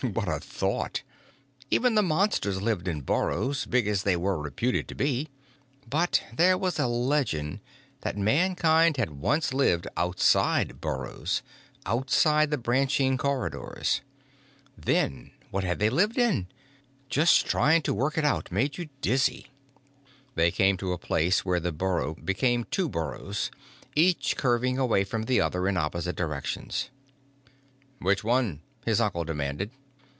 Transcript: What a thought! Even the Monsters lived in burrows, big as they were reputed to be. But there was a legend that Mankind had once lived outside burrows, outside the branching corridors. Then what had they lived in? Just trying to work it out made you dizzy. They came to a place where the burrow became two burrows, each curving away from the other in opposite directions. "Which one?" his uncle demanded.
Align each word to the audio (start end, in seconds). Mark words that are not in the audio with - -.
What 0.13 0.27
a 0.27 0.39
thought! 0.39 1.03
Even 1.69 1.93
the 1.93 2.01
Monsters 2.01 2.59
lived 2.59 2.87
in 2.87 3.01
burrows, 3.01 3.67
big 3.67 3.87
as 3.87 4.01
they 4.01 4.17
were 4.17 4.41
reputed 4.41 4.87
to 4.87 4.95
be. 4.95 5.29
But 5.87 6.23
there 6.35 6.57
was 6.57 6.79
a 6.79 6.87
legend 6.87 7.59
that 8.01 8.17
Mankind 8.17 8.97
had 8.97 9.11
once 9.11 9.53
lived 9.53 9.85
outside 9.95 10.81
burrows, 10.81 11.43
outside 11.85 12.49
the 12.49 12.57
branching 12.57 13.15
corridors. 13.15 14.01
Then 14.75 15.29
what 15.51 15.63
had 15.63 15.77
they 15.77 15.91
lived 15.91 16.17
in? 16.17 16.47
Just 17.07 17.45
trying 17.45 17.83
to 17.83 17.93
work 17.93 18.17
it 18.17 18.25
out 18.25 18.51
made 18.51 18.79
you 18.79 18.89
dizzy. 19.01 19.51
They 20.33 20.49
came 20.49 20.77
to 20.77 20.93
a 20.93 20.97
place 20.97 21.45
where 21.45 21.59
the 21.59 21.71
burrow 21.71 22.15
became 22.15 22.63
two 22.71 22.89
burrows, 22.89 23.51
each 23.95 24.35
curving 24.35 24.79
away 24.79 25.03
from 25.03 25.25
the 25.25 25.41
other 25.41 25.67
in 25.67 25.77
opposite 25.77 26.15
directions. 26.15 26.89
"Which 27.99 28.23
one?" 28.23 28.61
his 28.83 28.99
uncle 28.99 29.23
demanded. 29.25 29.69